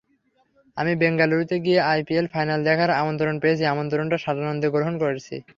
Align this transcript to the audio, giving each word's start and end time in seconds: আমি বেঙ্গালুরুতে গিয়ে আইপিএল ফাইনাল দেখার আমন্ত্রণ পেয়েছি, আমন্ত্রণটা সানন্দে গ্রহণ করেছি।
আমি 0.77 0.93
বেঙ্গালুরুতে 1.01 1.55
গিয়ে 1.65 1.79
আইপিএল 1.91 2.25
ফাইনাল 2.33 2.59
দেখার 2.63 2.91
আমন্ত্রণ 3.01 3.35
পেয়েছি, 3.43 3.63
আমন্ত্রণটা 3.73 4.17
সানন্দে 4.25 4.67
গ্রহণ 4.75 4.95
করেছি। 5.03 5.35